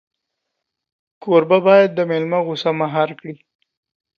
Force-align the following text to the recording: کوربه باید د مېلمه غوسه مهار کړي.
کوربه 1.23 1.57
باید 1.67 1.89
د 1.93 1.99
مېلمه 2.09 2.39
غوسه 2.45 2.71
مهار 2.81 3.09
کړي. 3.19 3.35